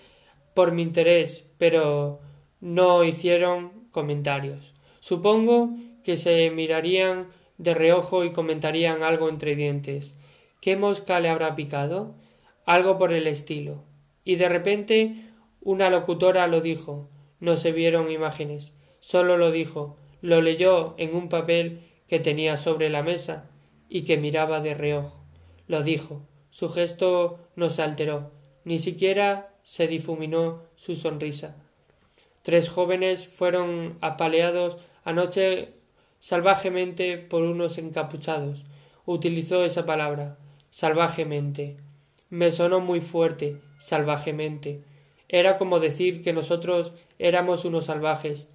por 0.53 0.71
mi 0.71 0.81
interés, 0.83 1.45
pero 1.57 2.19
no 2.61 3.03
hicieron 3.03 3.71
comentarios. 3.91 4.73
Supongo 4.99 5.71
que 6.03 6.17
se 6.17 6.49
mirarían 6.49 7.27
de 7.57 7.73
reojo 7.73 8.23
y 8.23 8.31
comentarían 8.31 9.03
algo 9.03 9.29
entre 9.29 9.55
dientes. 9.55 10.15
¿Qué 10.61 10.75
mosca 10.77 11.19
le 11.19 11.29
habrá 11.29 11.55
picado? 11.55 12.15
Algo 12.65 12.97
por 12.97 13.11
el 13.11 13.27
estilo. 13.27 13.83
Y 14.23 14.35
de 14.35 14.49
repente 14.49 15.15
una 15.61 15.89
locutora 15.89 16.47
lo 16.47 16.61
dijo. 16.61 17.09
No 17.39 17.57
se 17.57 17.71
vieron 17.71 18.11
imágenes. 18.11 18.71
Solo 18.99 19.37
lo 19.37 19.51
dijo. 19.51 19.97
Lo 20.21 20.41
leyó 20.41 20.95
en 20.97 21.15
un 21.15 21.29
papel 21.29 21.81
que 22.07 22.19
tenía 22.19 22.57
sobre 22.57 22.89
la 22.89 23.03
mesa 23.03 23.49
y 23.89 24.03
que 24.03 24.17
miraba 24.17 24.61
de 24.61 24.73
reojo. 24.73 25.23
Lo 25.67 25.83
dijo. 25.83 26.21
Su 26.49 26.69
gesto 26.69 27.39
no 27.55 27.69
se 27.69 27.81
alteró. 27.81 28.31
Ni 28.63 28.79
siquiera 28.79 29.53
se 29.63 29.87
difuminó 29.87 30.63
su 30.75 30.95
sonrisa. 30.95 31.57
Tres 32.41 32.69
jóvenes 32.69 33.27
fueron 33.27 33.97
apaleados 34.01 34.77
anoche 35.05 35.73
salvajemente 36.23 37.17
por 37.17 37.43
unos 37.43 37.77
encapuchados. 37.77 38.63
Utilizó 39.05 39.65
esa 39.65 39.85
palabra 39.85 40.37
salvajemente. 40.69 41.75
Me 42.29 42.53
sonó 42.53 42.79
muy 42.79 43.01
fuerte 43.01 43.59
salvajemente. 43.77 44.85
Era 45.27 45.57
como 45.57 45.81
decir 45.81 46.23
que 46.23 46.31
nosotros 46.31 46.93
éramos 47.19 47.65
unos 47.65 47.87
salvajes. 47.87 48.47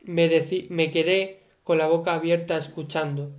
Me, 0.00 0.30
me 0.68 0.92
quedé 0.92 1.40
con 1.64 1.76
la 1.78 1.88
boca 1.88 2.14
abierta 2.14 2.56
escuchando. 2.56 3.32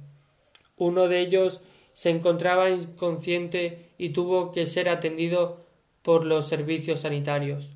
Uno 0.75 1.07
de 1.07 1.21
ellos 1.21 1.61
se 1.93 2.09
encontraba 2.09 2.69
inconsciente 2.69 3.91
y 3.97 4.09
tuvo 4.09 4.51
que 4.51 4.65
ser 4.65 4.89
atendido 4.89 5.65
por 6.01 6.25
los 6.25 6.49
servicios 6.49 6.99
sanitarios. 6.99 7.71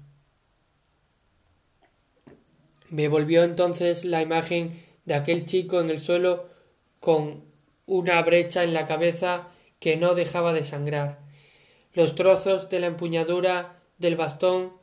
Me 2.90 3.08
volvió 3.08 3.46
entonces 3.46 4.04
la 4.04 4.22
imagen 4.22 4.89
de 5.10 5.16
aquel 5.16 5.48
chico 5.48 5.82
en 5.82 5.90
el 5.90 6.00
suelo 6.00 6.46
con 7.00 7.44
una 7.88 8.22
brecha 8.22 8.64
en 8.64 8.76
la 8.76 8.86
cabeza 8.86 9.48
que 9.80 9.98
no 9.98 10.14
dejaba 10.14 10.54
de 10.54 10.64
sangrar, 10.64 11.18
los 11.94 12.14
trozos 12.14 12.70
de 12.70 12.80
la 12.80 12.86
empuñadura 12.86 13.82
del 13.98 14.16
bastón 14.16 14.74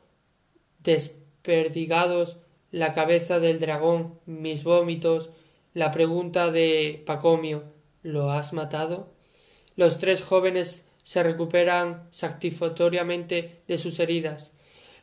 desperdigados, 0.79 2.39
la 2.71 2.93
cabeza 2.93 3.39
del 3.39 3.61
dragón, 3.61 4.19
mis 4.25 4.65
vómitos, 4.65 5.29
la 5.73 5.91
pregunta 5.91 6.51
de 6.51 7.03
Pacomio 7.05 7.63
¿Lo 8.03 8.29
has 8.29 8.51
matado? 8.51 9.13
Los 9.77 9.97
tres 9.97 10.21
jóvenes 10.21 10.83
se 11.03 11.23
recuperan 11.23 12.09
satisfactoriamente 12.11 13.61
de 13.65 13.77
sus 13.77 13.97
heridas. 14.01 14.51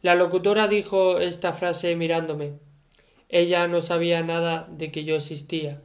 La 0.02 0.14
locutora 0.14 0.68
dijo 0.68 1.18
esta 1.18 1.54
frase 1.54 1.96
mirándome. 1.96 2.58
Ella 3.34 3.66
no 3.66 3.82
sabía 3.82 4.22
nada 4.22 4.68
de 4.70 4.92
que 4.92 5.02
yo 5.02 5.16
existía. 5.16 5.82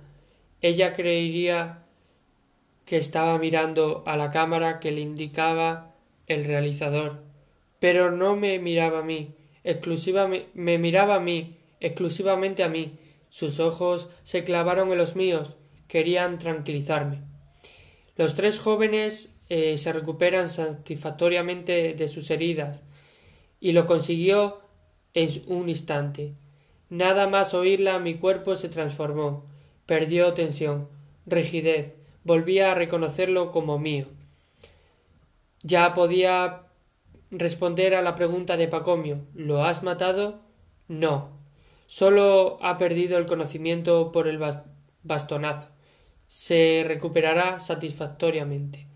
Ella 0.62 0.94
creería 0.94 1.84
que 2.86 2.98
estaba 2.98 3.39
mirando 3.39 4.03
a 4.06 4.18
la 4.18 4.29
cámara 4.29 4.79
que 4.79 4.91
le 4.91 5.01
indicaba 5.01 5.96
el 6.27 6.46
realizador. 6.46 7.24
Pero 7.79 8.12
no 8.12 8.36
me 8.36 8.60
miraba 8.60 9.00
a 9.00 9.01
mí, 9.01 9.34
exclusivamente 9.63 10.48
me 10.53 10.77
miraba 10.77 11.15
a 11.15 11.20
mí, 11.20 11.58
exclusivamente 11.79 12.62
a 12.62 12.70
mí. 12.70 13.00
Sus 13.29 13.60
ojos 13.60 14.12
se 14.24 14.44
clavaron 14.44 14.91
en 14.91 15.00
los 15.00 15.15
míos, 15.15 15.58
querían 15.88 16.38
tranquilizarme. 16.38 17.24
Los 18.15 18.36
tres 18.36 18.60
jóvenes 18.60 19.34
eh, 19.50 19.79
se 19.79 19.91
recuperan 19.91 20.51
satisfactoriamente 20.51 21.96
de 21.96 22.08
sus 22.10 22.29
heridas, 22.29 22.84
y 23.60 23.72
lo 23.72 23.88
consiguió 23.88 24.62
en 25.15 25.29
un 25.48 25.68
instante. 25.68 26.36
Nada 26.89 27.27
más 27.27 27.53
oírla 27.53 28.00
mi 28.00 28.15
cuerpo 28.15 28.55
se 28.55 28.69
transformó, 28.69 29.46
perdió 29.86 30.34
tensión, 30.34 30.89
rigidez, 31.25 31.93
volvía 32.24 32.72
a 32.72 32.75
reconocerlo 32.75 33.51
como 33.51 33.77
mío. 33.77 34.08
Ya 35.62 35.93
podía 35.93 36.63
responder 37.31 37.93
a 37.93 38.01
la 38.01 38.15
pregunta 38.15 38.58
de 38.58 38.67
Pacomio 38.67 39.22
¿Lo 39.36 39.63
has 39.63 39.84
matado? 39.84 40.39
No. 40.88 41.29
Solo 41.86 42.58
ha 42.62 42.77
perdido 42.77 43.17
el 43.17 43.25
conocimiento 43.25 44.12
por 44.12 44.27
el 44.27 44.39
bastonazo. 45.03 45.69
Se 46.27 46.84
recuperará 46.88 47.60
satisfactoriamente. 47.60 48.88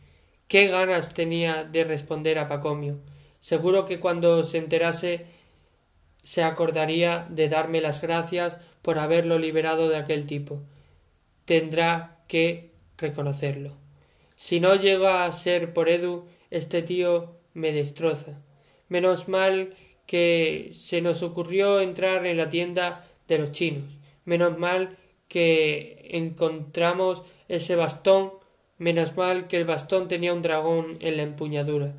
Qué 0.48 0.68
ganas 0.68 1.14
tenía 1.14 1.64
de 1.64 1.84
responder 1.84 2.38
a 2.38 2.48
Pacomio. 2.48 3.00
Seguro 3.40 3.86
que 3.86 4.00
cuando 4.00 4.44
se 4.44 4.60
enterase 4.60 5.26
se 6.24 6.44
acordaría 6.44 7.28
de 7.30 7.50
darme 7.50 7.82
las 7.82 8.02
gracias 8.02 8.58
por 8.82 9.00
haberlo 9.00 9.38
liberado 9.38 9.90
de 9.90 9.98
aquel 9.98 10.26
tipo. 10.26 10.62
Tendrá 11.46 12.24
que 12.28 12.72
reconocerlo. 12.98 13.72
Si 14.36 14.60
no 14.60 14.76
llega 14.76 15.26
a 15.26 15.32
ser 15.32 15.74
por 15.74 15.90
Edu, 15.90 16.26
este 16.50 16.82
tío 16.82 17.36
me 17.54 17.72
destroza. 17.72 18.42
Menos 18.90 19.28
mal 19.28 19.76
que 20.06 20.72
se 20.74 21.02
nos 21.02 21.24
ocurrió 21.24 21.80
entrar 21.80 22.26
en 22.26 22.38
la 22.38 22.50
tienda 22.50 23.06
de 23.28 23.40
los 23.40 23.52
chinos. 23.52 23.98
Menos 24.26 24.58
mal 24.58 24.98
que 25.28 26.10
encontramos 26.12 27.22
ese 27.48 27.76
bastón. 27.76 28.34
Menos 28.78 29.16
mal 29.16 29.48
que 29.48 29.58
el 29.58 29.66
bastón 29.66 30.08
tenía 30.08 30.34
un 30.34 30.42
dragón 30.42 30.98
en 31.00 31.18
la 31.18 31.24
empuñadura. 31.24 31.94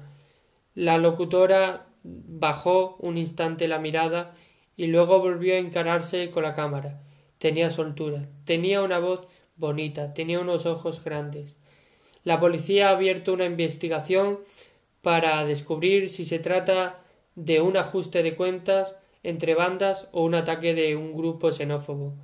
La 0.75 0.99
locutora 0.99 1.87
Bajó 2.04 2.96
un 3.00 3.18
instante 3.18 3.66
la 3.66 3.78
mirada 3.78 4.37
y 4.76 4.87
luego 4.87 5.18
volvió 5.18 5.54
a 5.54 5.58
encararse 5.58 6.30
con 6.30 6.44
la 6.44 6.54
cámara. 6.54 7.02
Tenía 7.38 7.70
soltura, 7.70 8.28
tenía 8.44 8.82
una 8.82 8.99
voz 8.99 9.26
bonita, 9.56 10.14
tenía 10.14 10.38
unos 10.38 10.66
ojos 10.66 11.02
grandes. 11.02 11.56
La 12.23 12.40
policía 12.40 12.88
ha 12.88 12.92
abierto 12.92 13.32
una 13.32 13.46
investigación 13.46 14.38
para 15.02 15.44
descubrir 15.44 16.08
si 16.08 16.25
se 16.25 16.38
trata 16.38 17.00
de 17.34 17.61
un 17.61 17.76
ajuste 17.76 18.23
de 18.23 18.34
cuentas 18.34 18.96
entre 19.23 19.54
bandas 19.54 20.08
o 20.12 20.23
un 20.25 20.34
ataque 20.34 20.75
de 20.75 20.96
un 20.96 21.12
grupo 21.12 21.52
xenófobo. 21.52 22.14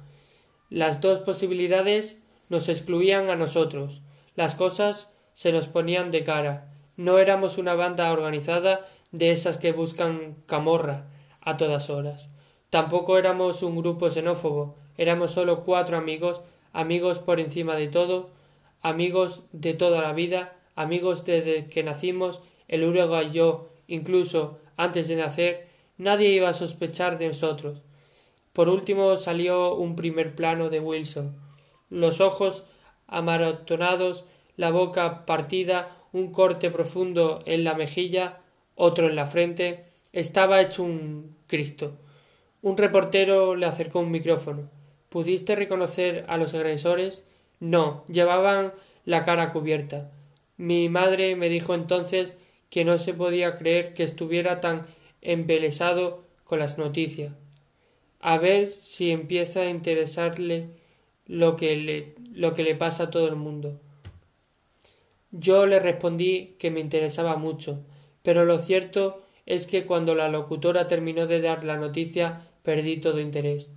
Las 0.69 1.01
dos 1.01 1.19
posibilidades 1.19 2.23
nos 2.49 2.69
excluían 2.69 3.31
a 3.31 3.37
nosotros. 3.37 4.03
Las 4.37 4.55
cosas 4.55 5.13
se 5.35 5.53
nos 5.53 5.67
ponían 5.67 6.11
de 6.11 6.25
cara. 6.25 6.73
No 6.97 7.19
éramos 7.19 7.59
una 7.59 7.75
banda 7.75 8.13
organizada 8.13 8.87
de 9.13 9.33
esas 9.33 9.59
que 9.59 9.73
buscan 9.73 10.37
camorra 10.47 11.07
a 11.41 11.57
todas 11.57 11.91
horas. 11.91 12.29
Tampoco 12.71 13.19
éramos 13.19 13.63
un 13.63 13.77
grupo 13.77 14.11
xenófobo, 14.11 14.77
éramos 14.97 15.33
solo 15.33 15.65
cuatro 15.65 15.97
amigos, 15.97 16.41
amigos 16.73 17.19
por 17.19 17.41
encima 17.41 17.75
de 17.75 17.89
todo, 17.89 18.31
amigos 18.81 19.43
de 19.53 19.75
toda 19.75 20.01
la 20.01 20.13
vida, 20.13 20.57
amigos 20.77 21.25
desde 21.25 21.67
que 21.67 21.83
nacimos, 21.83 22.41
el 22.69 22.85
Uruguay 22.85 23.29
y 23.29 23.33
yo, 23.33 23.69
incluso 23.89 24.59
antes 24.77 25.09
de 25.09 25.17
nacer, 25.17 25.69
nadie 25.99 26.29
iba 26.29 26.49
a 26.49 26.55
sospechar 26.55 27.19
de 27.19 27.29
nosotros. 27.29 27.83
Por 28.53 28.69
último 28.69 29.17
salió 29.17 29.75
un 29.75 29.97
primer 29.97 30.35
plano 30.35 30.71
de 30.71 30.81
Wilson, 30.81 31.37
los 31.89 32.21
ojos 32.21 32.65
amaratonados, 33.07 34.25
la 34.57 34.71
boca 34.71 35.27
partida, 35.27 35.97
un 36.13 36.33
corte 36.33 36.71
profundo 36.71 37.43
en 37.47 37.65
la 37.65 37.75
mejilla, 37.75 38.41
otro 38.75 39.09
en 39.09 39.17
la 39.17 39.27
frente, 39.27 39.85
estaba 40.13 40.61
hecho 40.61 40.83
un 40.83 41.37
Cristo. 41.47 41.97
Un 42.63 42.77
reportero 42.77 43.57
le 43.57 43.67
acercó 43.67 44.01
un 44.01 44.11
micrófono. 44.11 44.71
¿Pudiste 45.09 45.57
reconocer 45.57 46.25
a 46.29 46.37
los 46.37 46.55
agresores? 46.55 47.25
No, 47.59 48.05
llevaban 48.07 48.73
la 49.05 49.25
cara 49.25 49.53
cubierta. 49.53 50.11
Mi 50.57 50.89
madre 50.89 51.37
me 51.37 51.49
dijo 51.49 51.75
entonces 51.75 52.37
que 52.69 52.85
no 52.85 52.99
se 52.99 53.15
podía 53.15 53.57
creer 53.57 53.95
que 53.95 54.05
estuviera 54.05 54.61
tan 54.61 54.87
embelesado 55.23 56.23
con 56.45 56.59
las 56.59 56.79
noticias. 56.79 57.33
A 58.21 58.39
ver 58.39 58.71
si 58.81 59.11
empieza 59.11 59.61
a 59.61 59.71
interesarle 59.71 60.69
lo 61.27 61.57
que 61.57 61.77
le, 61.77 62.15
lo 62.33 62.55
que 62.55 62.63
le 62.63 62.75
pasa 62.75 63.05
a 63.05 63.11
todo 63.11 63.29
el 63.29 63.37
mundo. 63.37 63.81
Yo 65.31 65.67
le 65.67 65.79
respondí 65.79 66.57
que 66.59 66.71
me 66.71 66.81
interesaba 66.81 67.37
mucho, 67.37 67.85
pero 68.23 68.45
lo 68.45 68.59
cierto 68.59 69.23
es 69.47 69.67
que 69.67 69.87
cuando 69.87 70.15
la 70.15 70.29
locutora 70.29 70.89
terminó 70.89 71.27
de 71.27 71.41
dar 71.41 71.65
la 71.65 71.77
noticia 71.77 72.43
perdí 72.63 72.99
todo 72.99 73.21
interés. 73.21 73.69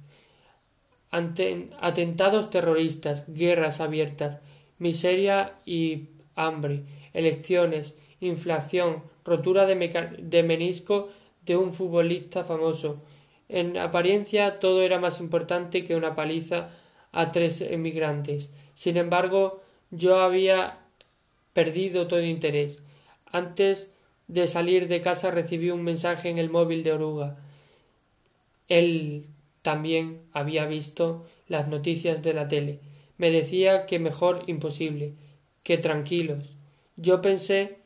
atentados 1.10 2.50
terroristas, 2.50 3.24
guerras 3.28 3.80
abiertas, 3.80 4.40
miseria 4.78 5.54
y 5.66 6.10
hambre, 6.36 6.84
elecciones, 7.14 7.94
inflación, 8.20 9.04
rotura 9.24 9.66
de, 9.66 9.76
de 10.20 10.44
menisco 10.44 11.10
de 11.46 11.58
un 11.58 11.74
futbolista 11.74 12.44
famoso. 12.44 13.02
En 13.50 13.78
apariencia 13.78 14.60
todo 14.60 14.82
era 14.82 15.00
más 15.00 15.20
importante 15.20 15.86
que 15.86 15.96
una 15.96 16.16
paliza 16.16 16.70
a 17.12 17.32
tres 17.32 17.62
emigrantes. 17.62 18.52
Sin 18.74 18.98
embargo, 18.98 19.62
yo 19.92 20.20
había 20.20 20.80
perdido 21.54 22.08
todo 22.08 22.22
interés. 22.22 22.82
Antes 23.32 23.93
de 24.28 24.48
salir 24.48 24.88
de 24.88 25.02
casa 25.02 25.32
recibí 25.32 25.70
un 25.72 25.84
mensaje 25.84 26.30
en 26.30 26.38
el 26.38 26.50
móvil 26.50 26.84
de 26.84 26.94
Oruga. 26.94 27.38
Él 28.68 29.28
también 29.62 30.22
había 30.32 30.66
visto 30.66 31.26
las 31.48 31.68
noticias 31.68 32.22
de 32.22 32.34
la 32.34 32.48
tele. 32.48 32.80
Me 33.18 33.32
decía 33.32 33.86
que 33.86 34.00
mejor 34.00 34.44
imposible, 34.48 35.14
que 35.64 35.78
tranquilos. 35.78 36.50
Yo 36.98 37.22
pensé 37.22 37.78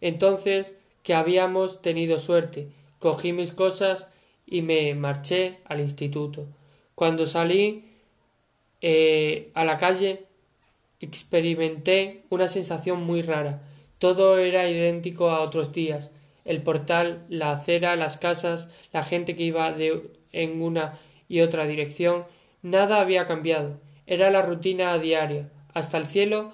entonces 0.00 0.72
que 1.02 1.14
habíamos 1.14 1.82
tenido 1.82 2.18
suerte. 2.18 2.68
Cogí 2.98 3.32
mis 3.32 3.52
cosas 3.52 4.06
y 4.46 4.62
me 4.62 4.94
marché 4.94 5.58
al 5.64 5.80
instituto. 5.80 6.46
Cuando 6.94 7.26
salí 7.26 7.84
eh, 8.80 9.50
a 9.54 9.64
la 9.64 9.76
calle 9.76 10.26
experimenté 11.00 12.22
una 12.30 12.48
sensación 12.48 13.02
muy 13.02 13.22
rara. 13.22 13.62
Todo 13.98 14.38
era 14.38 14.68
idéntico 14.68 15.30
a 15.30 15.40
otros 15.40 15.72
días. 15.72 16.10
El 16.44 16.62
portal, 16.62 17.24
la 17.28 17.52
acera, 17.52 17.96
las 17.96 18.18
casas, 18.18 18.68
la 18.92 19.02
gente 19.02 19.34
que 19.36 19.44
iba 19.44 19.72
de 19.72 20.10
en 20.32 20.62
una 20.62 20.98
y 21.28 21.40
otra 21.40 21.66
dirección, 21.66 22.24
nada 22.62 23.00
había 23.00 23.26
cambiado. 23.26 23.80
Era 24.06 24.30
la 24.30 24.42
rutina 24.42 24.96
diaria. 24.98 25.50
Hasta 25.72 25.98
el 25.98 26.04
cielo 26.04 26.52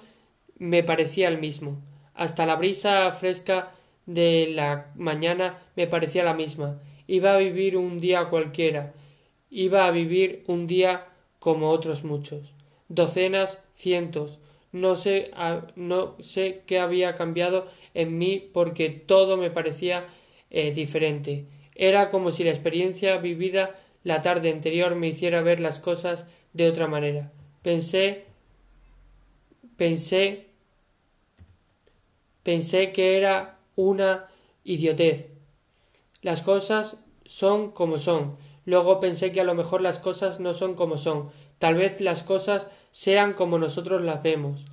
me 0.57 0.83
parecía 0.83 1.27
el 1.27 1.37
mismo. 1.37 1.81
Hasta 2.13 2.45
la 2.45 2.55
brisa 2.55 3.11
fresca 3.11 3.71
de 4.05 4.47
la 4.49 4.91
mañana 4.95 5.61
me 5.75 5.87
parecía 5.87 6.23
la 6.23 6.33
misma. 6.33 6.81
Iba 7.07 7.33
a 7.33 7.37
vivir 7.37 7.77
un 7.77 7.99
día 7.99 8.25
cualquiera. 8.29 8.93
Iba 9.49 9.85
a 9.85 9.91
vivir 9.91 10.43
un 10.47 10.67
día 10.67 11.07
como 11.39 11.69
otros 11.69 12.03
muchos. 12.03 12.53
Docenas, 12.87 13.61
cientos, 13.75 14.39
no 14.73 14.95
sé, 14.95 15.31
no 15.75 16.17
sé 16.21 16.63
qué 16.65 16.79
había 16.79 17.15
cambiado 17.15 17.67
en 17.93 18.17
mí 18.17 18.49
porque 18.51 18.89
todo 18.89 19.37
me 19.37 19.51
parecía 19.51 20.07
eh, 20.49 20.73
diferente. 20.73 21.45
Era 21.75 22.09
como 22.09 22.31
si 22.31 22.43
la 22.43 22.49
experiencia 22.49 23.17
vivida 23.17 23.79
la 24.03 24.21
tarde 24.21 24.51
anterior 24.51 24.95
me 24.95 25.07
hiciera 25.07 25.41
ver 25.41 25.59
las 25.59 25.79
cosas 25.79 26.25
de 26.53 26.67
otra 26.67 26.87
manera. 26.87 27.31
Pensé 27.61 28.25
pensé 29.77 30.47
pensé 32.41 32.91
que 32.91 33.17
era 33.17 33.59
una 33.75 34.27
idiotez. 34.63 35.29
Las 36.21 36.41
cosas 36.41 36.97
son 37.25 37.71
como 37.71 37.99
son. 37.99 38.37
Luego 38.65 38.99
pensé 38.99 39.31
que 39.31 39.41
a 39.41 39.45
lo 39.45 39.53
mejor 39.53 39.81
las 39.81 39.99
cosas 39.99 40.39
no 40.39 40.53
son 40.53 40.73
como 40.73 40.97
son. 40.97 41.31
Tal 41.59 41.75
vez 41.75 42.01
las 42.01 42.23
cosas 42.23 42.67
sean 42.93 43.33
como 43.33 43.57
nosotros 43.59 44.01
las 44.01 44.23
vemos. 44.23 44.65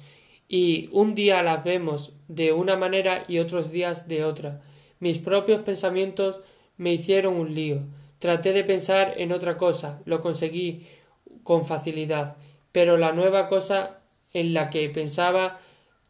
y 0.52 0.88
un 0.92 1.14
día 1.14 1.44
las 1.44 1.62
vemos 1.62 2.12
de 2.26 2.52
una 2.52 2.76
manera 2.76 3.24
y 3.28 3.38
otros 3.38 3.70
días 3.70 4.08
de 4.08 4.24
otra. 4.24 4.62
Mis 4.98 5.18
propios 5.18 5.62
pensamientos 5.62 6.40
me 6.76 6.92
hicieron 6.92 7.36
un 7.36 7.54
lío. 7.54 7.82
Traté 8.18 8.52
de 8.52 8.64
pensar 8.64 9.14
en 9.16 9.30
otra 9.30 9.56
cosa, 9.56 10.02
lo 10.06 10.20
conseguí 10.20 10.86
con 11.44 11.64
facilidad, 11.64 12.36
pero 12.72 12.96
la 12.96 13.12
nueva 13.12 13.48
cosa 13.48 14.00
en 14.32 14.52
la 14.52 14.70
que 14.70 14.88
pensaba 14.90 15.60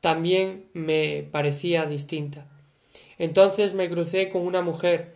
también 0.00 0.70
me 0.72 1.28
parecía 1.30 1.84
distinta. 1.84 2.46
Entonces 3.18 3.74
me 3.74 3.90
crucé 3.90 4.30
con 4.30 4.42
una 4.42 4.62
mujer, 4.62 5.14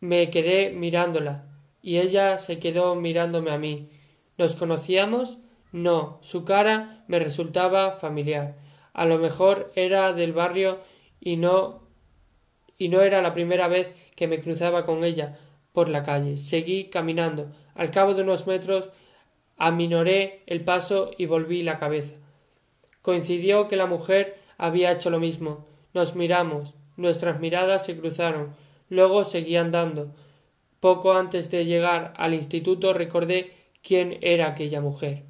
me 0.00 0.30
quedé 0.30 0.70
mirándola, 0.70 1.44
y 1.82 1.98
ella 1.98 2.38
se 2.38 2.58
quedó 2.58 2.94
mirándome 2.94 3.50
a 3.50 3.58
mí. 3.58 3.90
¿Nos 4.38 4.56
conocíamos? 4.56 5.36
No, 5.72 6.18
su 6.22 6.44
cara 6.44 7.04
me 7.06 7.18
resultaba 7.18 7.92
familiar. 7.92 8.56
A 8.92 9.06
lo 9.06 9.18
mejor 9.18 9.70
era 9.76 10.12
del 10.12 10.32
barrio 10.32 10.78
y 11.20 11.36
no 11.36 11.80
y 12.76 12.88
no 12.88 13.02
era 13.02 13.20
la 13.20 13.34
primera 13.34 13.68
vez 13.68 13.92
que 14.16 14.26
me 14.26 14.40
cruzaba 14.40 14.86
con 14.86 15.04
ella 15.04 15.38
por 15.72 15.88
la 15.90 16.02
calle. 16.02 16.38
Seguí 16.38 16.84
caminando. 16.84 17.52
Al 17.74 17.90
cabo 17.90 18.14
de 18.14 18.22
unos 18.22 18.46
metros 18.46 18.88
aminoré 19.58 20.42
el 20.46 20.64
paso 20.64 21.10
y 21.18 21.26
volví 21.26 21.62
la 21.62 21.78
cabeza. 21.78 22.14
Coincidió 23.02 23.68
que 23.68 23.76
la 23.76 23.86
mujer 23.86 24.38
había 24.56 24.92
hecho 24.92 25.10
lo 25.10 25.20
mismo. 25.20 25.66
Nos 25.92 26.16
miramos, 26.16 26.74
nuestras 26.96 27.38
miradas 27.38 27.84
se 27.84 27.98
cruzaron. 27.98 28.54
Luego 28.88 29.24
seguí 29.24 29.56
andando. 29.56 30.14
Poco 30.80 31.12
antes 31.12 31.50
de 31.50 31.66
llegar 31.66 32.14
al 32.16 32.32
instituto 32.32 32.94
recordé 32.94 33.52
quién 33.82 34.18
era 34.22 34.48
aquella 34.48 34.80
mujer. 34.80 35.29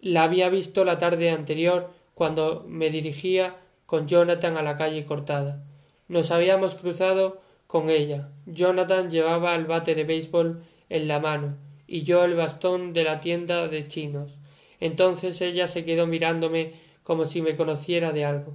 La 0.00 0.24
había 0.24 0.48
visto 0.48 0.84
la 0.84 0.98
tarde 0.98 1.30
anterior 1.30 1.90
cuando 2.14 2.64
me 2.66 2.90
dirigía 2.90 3.56
con 3.86 4.08
Jonathan 4.08 4.56
a 4.56 4.62
la 4.62 4.76
calle 4.76 5.04
cortada. 5.04 5.62
Nos 6.08 6.30
habíamos 6.30 6.74
cruzado 6.74 7.40
con 7.66 7.90
ella. 7.90 8.30
Jonathan 8.46 9.10
llevaba 9.10 9.54
el 9.54 9.66
bate 9.66 9.94
de 9.94 10.04
béisbol 10.04 10.62
en 10.88 11.08
la 11.08 11.20
mano 11.20 11.56
y 11.86 12.02
yo 12.02 12.24
el 12.24 12.34
bastón 12.34 12.92
de 12.92 13.04
la 13.04 13.20
tienda 13.20 13.68
de 13.68 13.88
chinos. 13.88 14.38
Entonces 14.80 15.40
ella 15.40 15.68
se 15.68 15.84
quedó 15.84 16.06
mirándome 16.06 16.72
como 17.02 17.26
si 17.26 17.42
me 17.42 17.56
conociera 17.56 18.12
de 18.12 18.24
algo. 18.24 18.54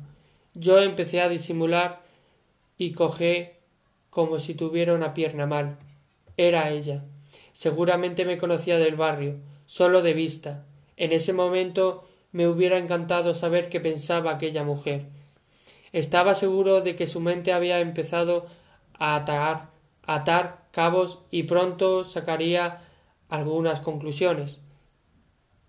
Yo 0.53 0.79
empecé 0.79 1.21
a 1.21 1.29
disimular 1.29 2.01
y 2.77 2.93
cogé 2.93 3.57
como 4.09 4.39
si 4.39 4.55
tuviera 4.55 4.93
una 4.93 5.13
pierna 5.13 5.45
mal. 5.45 5.77
Era 6.37 6.71
ella. 6.71 7.03
Seguramente 7.53 8.25
me 8.25 8.37
conocía 8.37 8.77
del 8.77 8.95
barrio, 8.95 9.35
solo 9.65 10.01
de 10.01 10.13
vista, 10.13 10.65
en 10.97 11.11
ese 11.11 11.33
momento 11.33 12.07
me 12.31 12.47
hubiera 12.47 12.77
encantado 12.77 13.33
saber 13.33 13.69
qué 13.69 13.79
pensaba 13.79 14.31
aquella 14.31 14.63
mujer. 14.63 15.05
Estaba 15.93 16.35
seguro 16.35 16.81
de 16.81 16.95
que 16.95 17.07
su 17.07 17.21
mente 17.21 17.53
había 17.53 17.79
empezado 17.79 18.47
a 18.97 19.15
atar, 19.15 19.69
atar 20.03 20.65
cabos 20.71 21.23
y 21.31 21.43
pronto 21.43 22.03
sacaría 22.03 22.81
algunas 23.29 23.79
conclusiones. 23.79 24.59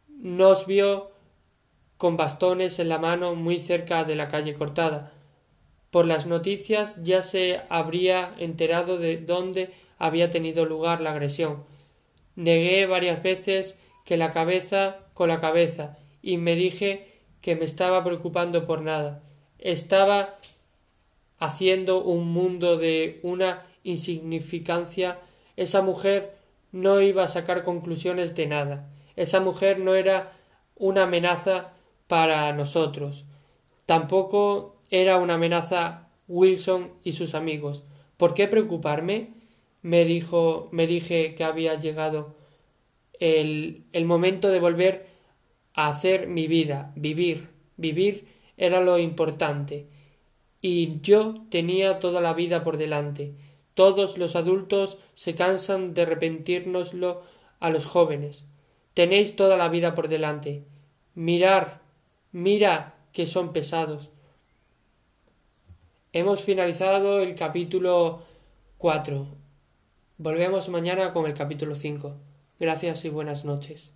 Nos 0.09 0.67
vio 0.67 1.13
con 1.97 2.17
bastones 2.17 2.79
en 2.79 2.89
la 2.89 2.99
mano 2.99 3.35
muy 3.35 3.59
cerca 3.59 4.05
de 4.05 4.17
la 4.17 4.29
calle 4.29 4.55
cortada. 4.55 5.13
Por 5.91 6.07
las 6.07 6.27
noticias 6.27 6.97
ya 7.03 7.23
se 7.23 7.61
habría 7.69 8.35
enterado 8.39 8.99
de 8.99 9.19
dónde 9.19 9.73
había 9.99 10.31
tenido 10.31 10.65
lugar 10.65 11.01
la 11.01 11.13
agresión. 11.13 11.65
Negué 12.35 12.87
varias 12.87 13.23
veces 13.23 13.77
que 14.05 14.17
la 14.17 14.33
cabeza 14.33 15.06
con 15.17 15.31
la 15.31 15.41
cabeza 15.41 15.97
y 16.21 16.37
me 16.37 16.55
dije 16.55 17.23
que 17.41 17.57
me 17.57 17.65
estaba 17.65 18.05
preocupando 18.05 18.67
por 18.67 18.83
nada. 18.83 19.23
Estaba 19.59 20.37
haciendo 21.39 22.03
un 22.03 22.29
mundo 22.29 22.77
de 22.77 23.19
una 23.23 23.67
insignificancia. 23.83 25.19
Esa 25.57 25.81
mujer 25.81 26.37
no 26.71 27.01
iba 27.01 27.25
a 27.25 27.29
sacar 27.29 27.65
conclusiones 27.65 28.35
de 28.35 28.47
nada. 28.47 28.91
Esa 29.17 29.41
mujer 29.41 29.79
no 29.79 29.95
era 29.95 30.37
una 30.77 31.05
amenaza 31.05 31.73
para 32.09 32.53
nosotros. 32.53 33.25
Tampoco 33.87 34.77
era 34.91 35.17
una 35.17 35.35
amenaza 35.35 36.11
Wilson 36.29 36.91
y 37.05 37.15
sus 37.15 37.35
amigos. 37.35 37.85
¿Por 38.19 38.35
qué 38.35 38.49
preocuparme? 38.49 39.31
me 39.81 40.05
dijo, 40.05 40.69
me 40.73 40.89
dije 40.89 41.37
que 41.37 41.45
había 41.45 41.79
llegado 41.79 42.35
el, 43.21 44.05
momento 44.05 44.49
de 44.49 44.61
volver 44.61 45.07
a 45.75 45.89
hacer 45.89 46.27
mi 46.27 46.47
vida, 46.47 46.93
vivir, 46.97 47.49
vivir 47.77 48.29
era 48.57 48.81
lo 48.81 48.99
importante. 48.99 49.87
Y 50.61 51.01
yo 51.01 51.35
tenía 51.51 51.99
toda 52.01 52.21
la 52.21 52.35
vida 52.35 52.65
por 52.65 52.77
delante. 52.77 53.35
Todos 53.75 54.19
los 54.19 54.37
adultos 54.37 54.99
se 55.15 55.35
cansan 55.35 55.95
de 55.95 56.07
repentírnoslo 56.07 57.23
a 57.61 57.71
los 57.71 57.87
jóvenes. 57.87 58.45
Tenéis 58.95 59.37
toda 59.37 59.57
la 59.57 59.69
vida 59.69 59.95
por 59.95 60.09
delante. 60.09 60.65
Mirar, 61.15 61.81
mira 62.33 62.95
que 63.13 63.27
son 63.27 63.53
pesados. 63.53 64.11
Hemos 66.13 66.43
finalizado 66.43 67.21
el 67.21 67.35
capítulo 67.35 68.23
cuatro. 68.79 69.27
Volvemos 70.17 70.71
mañana 70.71 71.13
con 71.13 71.27
el 71.27 71.35
capítulo 71.35 71.75
cinco. 71.75 72.17
Gracias 72.59 73.05
y 73.05 73.11
buenas 73.11 73.45
noches. 73.45 73.96